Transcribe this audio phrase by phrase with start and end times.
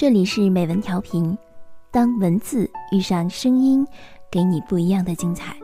[0.00, 1.36] 这里是美文调频，
[1.90, 3.86] 当文字遇上声音，
[4.30, 5.54] 给你不一样的精彩。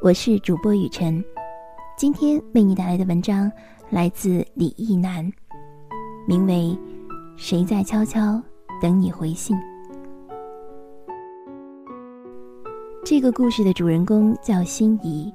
[0.00, 1.24] 我是主播雨晨，
[1.98, 3.50] 今天为你带来的文章
[3.90, 5.28] 来自李意南，
[6.28, 6.54] 名为
[7.36, 8.40] 《谁在悄悄
[8.80, 9.56] 等你回信》。
[13.04, 15.34] 这个故事的主人公叫心怡。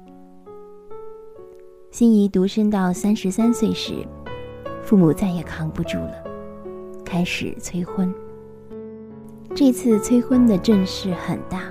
[1.90, 3.92] 心怡独身到三十三岁时，
[4.82, 6.21] 父母再也扛不住了，
[7.12, 8.10] 开始催婚。
[9.54, 11.70] 这次催婚的阵势很大，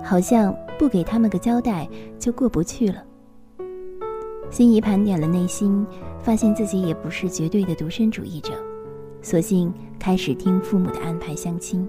[0.00, 1.88] 好像不给他们个交代
[2.20, 3.02] 就过不去了。
[4.48, 5.84] 心怡盘点了内心，
[6.22, 8.52] 发现自己也不是绝对的独身主义者，
[9.20, 11.84] 索性开始听父母的安排相亲。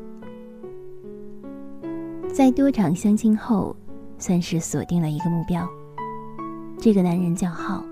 [2.34, 3.75] 在多场相亲后，
[4.17, 5.70] 算是锁定了一个目标。
[6.80, 7.86] 这个男人叫浩。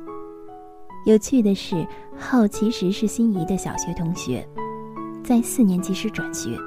[1.05, 1.85] 有趣的是，
[2.17, 4.45] 浩其实是心仪的小学同学，
[5.23, 6.57] 在四年级时转学。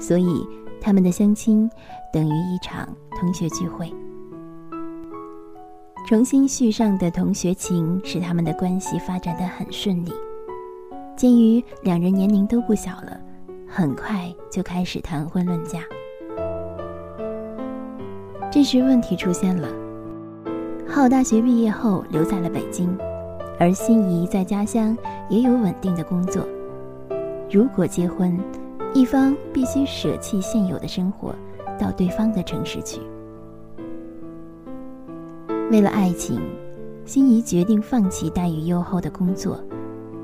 [0.00, 0.46] 所以，
[0.80, 1.70] 他们的相亲
[2.12, 3.92] 等于一场同学聚会。
[6.06, 10.12] 重新续上的同学情，使他们的关系发展的很顺利。
[11.16, 13.18] 鉴于两人年龄都不小了，
[13.66, 15.80] 很快就开始谈婚论嫁。
[18.52, 19.68] 这时，问题出现了。
[20.86, 22.96] 浩大学毕业后留在了北京，
[23.58, 24.96] 而心仪在家乡
[25.28, 26.46] 也有稳定的工作。
[27.48, 28.36] 如果结婚，
[28.92, 31.34] 一方必须舍弃现有的生活，
[31.78, 33.00] 到对方的城市去。
[35.70, 36.40] 为了爱情，
[37.04, 39.62] 心仪决定放弃待遇优厚的工作，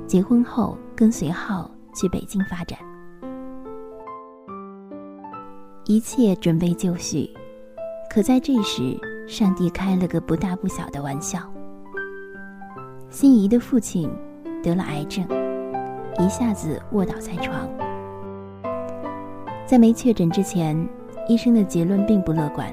[0.07, 2.79] 结婚后跟随浩去北京发展。
[5.85, 7.31] 一切准备就绪，
[8.11, 8.97] 可在这时，
[9.29, 11.41] 上帝开了个不大不小的玩笑。
[13.11, 14.11] 心仪的父亲
[14.63, 15.27] 得了癌症，
[16.19, 17.69] 一下子卧倒在床。
[19.67, 20.77] 在没确诊之前，
[21.29, 22.73] 医生的结论并不乐观。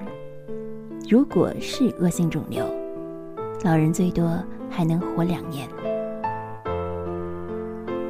[1.09, 2.65] 如果是恶性肿瘤，
[3.63, 4.29] 老人最多
[4.69, 5.67] 还能活两年。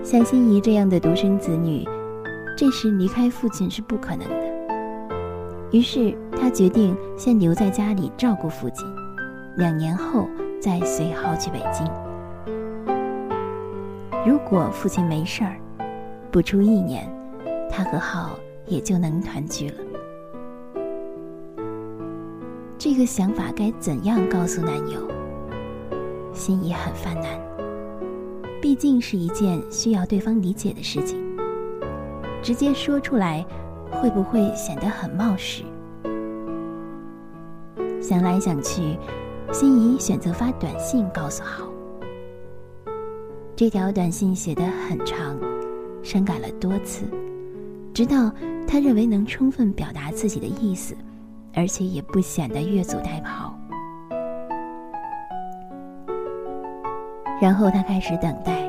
[0.04, 1.88] 像心仪这样的独生子女，
[2.58, 4.50] 这时离开父亲是不可能的。
[5.72, 8.88] 于是他决定先留在家里照顾父亲，
[9.56, 10.28] 两年后
[10.60, 11.88] 再随浩去北京。
[14.26, 15.60] 如果父亲没事儿，
[16.32, 17.08] 不出一年，
[17.70, 18.38] 他和浩。
[18.70, 19.78] 也就能团聚了。
[22.78, 25.02] 这个想法该怎样告诉男友？
[26.34, 27.26] 心怡很犯难，
[28.62, 31.20] 毕竟是一件需要对方理解的事情。
[32.44, 33.44] 直接说出来，
[33.90, 35.64] 会不会显得很冒失？
[38.00, 39.00] 想来想去，
[39.52, 41.66] 心怡选择发短信告诉浩。
[43.60, 45.38] 这条短信写得很长，
[46.02, 47.04] 删改了多次。
[47.94, 48.32] 直到
[48.66, 50.96] 他认为能充分表达自己的意思，
[51.54, 53.52] 而且也不显得越俎代庖。
[57.42, 58.64] 然后他开始等待，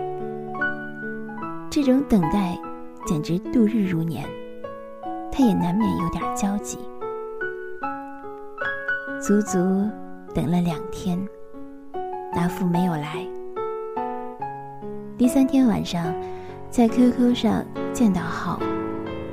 [1.71, 2.59] 这种等待
[3.07, 4.27] 简直度日如年，
[5.31, 6.77] 他也难免有点焦急。
[9.23, 9.89] 足足
[10.35, 11.17] 等了两天，
[12.35, 13.25] 答复没有来。
[15.21, 16.15] 第三天晚上，
[16.71, 18.59] 在 QQ 上见到浩。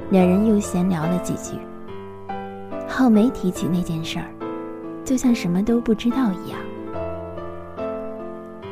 [0.10, 1.58] 两人又闲聊了几句，
[2.86, 4.26] 浩没提起那件事儿，
[5.06, 6.60] 就像什么都不知道一样。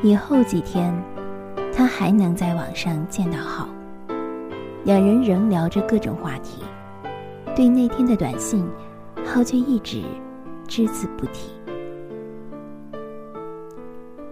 [0.04, 0.94] 以后几天，
[1.74, 3.70] 他还能在网上见到浩，
[4.84, 6.64] 两人仍聊着各种话题。
[7.56, 8.68] 对那天的短信，
[9.24, 10.04] 浩却一直
[10.68, 11.50] 只字不提。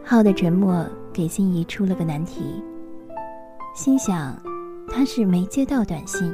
[0.03, 2.61] 浩的沉默给心仪出了个难题，
[3.73, 4.35] 心想
[4.87, 6.33] 他是没接到短信。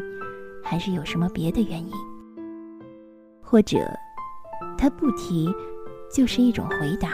[0.62, 1.92] 还是有什么别的原因，
[3.42, 3.80] 或者
[4.78, 5.52] 他不提，
[6.14, 7.14] 就是一种回答。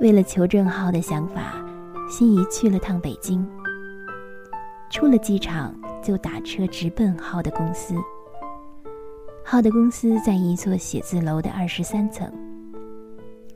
[0.00, 1.54] 为了求证浩的想法，
[2.08, 3.44] 心仪去了趟北京。
[4.90, 7.96] 出了机场就打车直奔浩的公司。
[9.44, 12.30] 浩的公司在一座写字楼的二十三层。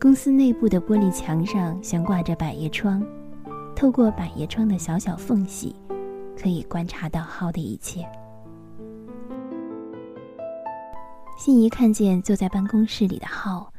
[0.00, 3.00] 公司内部的玻璃墙上悬挂着百叶窗，
[3.80, 5.74] 透过百叶窗的小小缝隙。
[6.38, 8.06] 可以观察到浩的一切。
[11.38, 13.70] 心仪看见坐在办公室里的浩，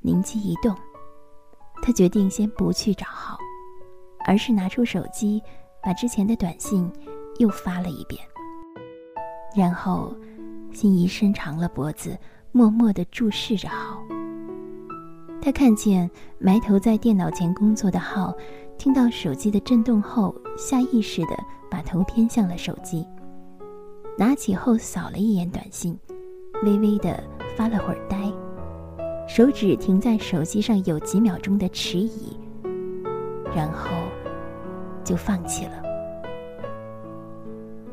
[0.00, 0.74] 灵机一动，
[1.82, 3.38] 他决定先不去找浩，
[4.26, 5.42] 而是拿出手机，
[5.82, 6.90] 把之前的短信
[7.38, 8.22] 又发了一遍。
[9.56, 10.14] 然后，
[10.72, 12.18] 心仪伸长了脖子，
[12.52, 13.98] 默默地注视着浩。
[15.40, 18.34] 他看见埋头在电脑前工作的浩，
[18.80, 21.36] 听到手机的震动后，下意识的
[21.70, 23.06] 把头偏向了手机，
[24.16, 25.94] 拿起后扫了一眼短信，
[26.64, 27.22] 微微的
[27.54, 28.16] 发了会儿呆，
[29.28, 32.34] 手指停在手机上有几秒钟的迟疑，
[33.54, 33.90] 然后
[35.04, 35.82] 就放弃了。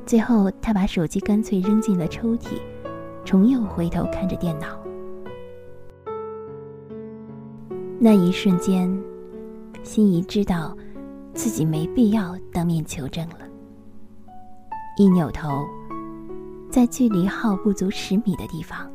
[0.05, 2.61] 最后，他把手机干脆扔进了抽屉，
[3.25, 4.67] 重又回头看着电脑。
[7.99, 8.89] 那一瞬间，
[9.87, 10.77] 心仪知道
[11.33, 13.37] 自己没必要当面求证了。
[14.97, 15.65] 一扭头，
[16.69, 18.91] 在距离号不足十米的地方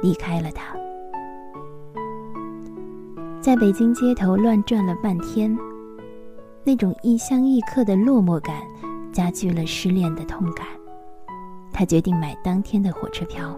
[0.00, 0.74] 离开了他。
[3.40, 5.54] 在北京街头乱转了半天，
[6.62, 8.62] 那种异乡异客的落寞感。
[9.12, 10.66] 加剧了失恋的痛感，
[11.70, 13.54] 他决定买当天的火车票，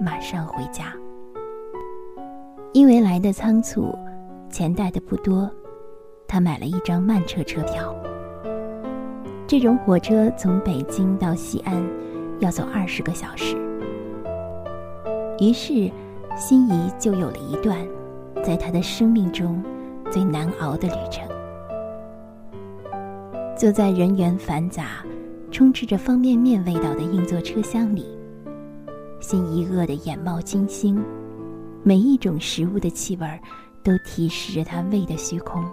[0.00, 0.92] 马上回家。
[2.72, 3.96] 因为来的仓促，
[4.50, 5.48] 钱带的不多，
[6.28, 7.94] 他买了一张慢车车票。
[9.46, 11.80] 这种火车从北京到西安
[12.40, 13.56] 要走二十个小时，
[15.38, 15.90] 于是
[16.36, 17.78] 心仪就有了一段
[18.44, 19.62] 在他的生命中
[20.10, 21.26] 最难熬的旅程。
[23.56, 25.04] 坐在人员繁杂、
[25.50, 28.04] 充斥着方便面味道的硬座车厢里，
[29.20, 31.02] 心一饿得眼冒金星，
[31.82, 33.26] 每一种食物的气味
[33.82, 35.64] 都提示着他胃的虚空。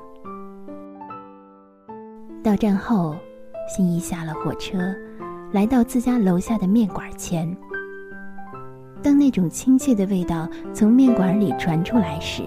[2.44, 3.16] 到站后，
[3.70, 4.94] 心仪下了火车，
[5.54, 7.56] 来到自家楼下的面馆前。
[9.02, 12.44] 当那种亲切的味道从面馆里传出来时，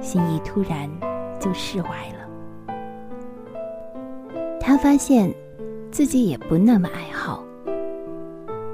[0.00, 0.90] 心一突然
[1.38, 2.74] 就释怀了。
[4.58, 5.30] 他发现，
[5.90, 7.44] 自己也不那么爱好。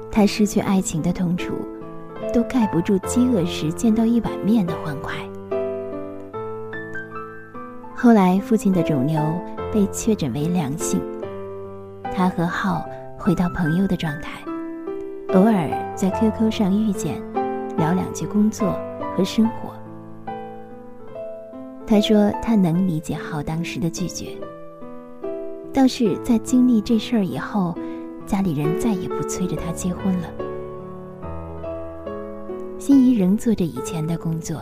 [0.09, 1.53] 他失去爱情的痛楚，
[2.33, 5.13] 都盖不住饥饿时见到一碗面的欢快。
[8.03, 9.21] 后来，父亲的肿瘤
[9.71, 10.99] 被确诊为良性，
[12.11, 12.83] 他和浩
[13.15, 14.41] 回到朋友的状态，
[15.35, 17.21] 偶尔在 QQ 上遇见，
[17.77, 18.75] 聊两句工作
[19.15, 19.69] 和生活。
[21.85, 24.29] 他说，他能理解浩当时的拒绝。
[25.71, 27.75] 倒是在经历这事儿以后，
[28.25, 30.27] 家里人再也不催着他结婚了。
[32.79, 34.59] 心仪仍做着以前的工作，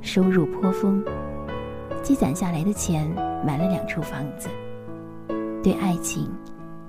[0.00, 1.02] 收入颇丰，
[2.08, 3.06] 积攒下来的钱
[3.44, 4.48] 买了两处房子。
[5.62, 6.26] 对爱情，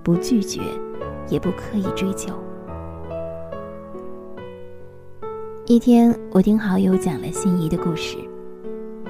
[0.01, 0.62] 不拒绝，
[1.27, 2.33] 也不刻意追求。
[5.66, 8.18] 一天，我听好友讲了心仪的故事，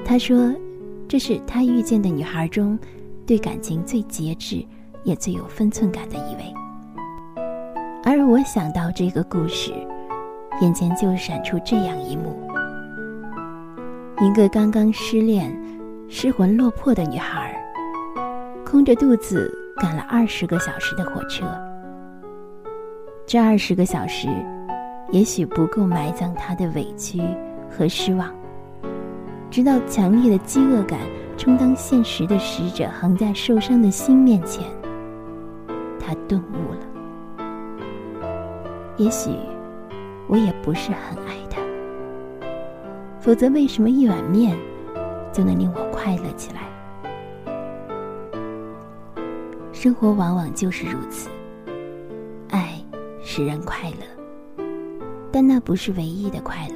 [0.04, 0.52] 他说，
[1.08, 2.76] 这是他遇见的女孩中。
[3.28, 4.66] 对感情最节制，
[5.04, 6.52] 也最有分寸感的一位。
[8.04, 9.72] 而我想到这个故事，
[10.60, 12.36] 眼前就闪出这样一幕：
[14.20, 15.56] 一个刚刚失恋、
[16.12, 17.56] 失魂落魄的女孩，
[18.66, 19.48] 空着肚子
[19.78, 21.46] 赶了二十个小时的火车。
[23.28, 24.28] 这二十个小时，
[25.12, 27.22] 也许不够埋葬她的委屈
[27.70, 28.34] 和失望，
[29.52, 31.00] 直到强烈的饥饿感。
[31.38, 34.62] 充当现实的使者，横在受伤的心面前，
[35.98, 37.48] 他顿悟了。
[38.98, 39.30] 也许
[40.28, 41.62] 我也不是很爱他，
[43.22, 44.58] 否则为什么一碗面
[45.40, 46.64] 就能令我快乐起来？
[49.72, 51.30] 生活往往就是如此，
[52.50, 52.76] 爱
[53.24, 54.64] 使人快乐，
[55.32, 56.76] 但那不是唯一的快乐，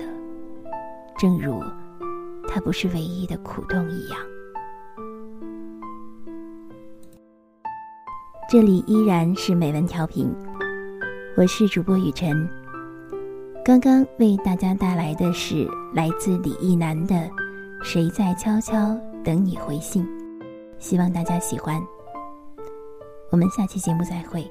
[1.17, 1.61] 正如
[2.47, 4.17] 它不是唯一的苦痛一样。
[8.49, 10.33] 这里依然是美文调频，
[11.35, 12.49] 我是主播雨晨。
[13.65, 17.15] 刚刚为大家带来的是来自李一男的
[17.83, 20.05] 《谁在悄悄等你回信》，
[20.79, 21.77] 希望大家喜欢。
[23.29, 24.49] 我们下期节目再会。